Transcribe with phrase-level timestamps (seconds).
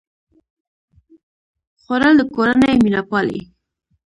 [1.81, 3.41] خوړل د کورنۍ مینه پالي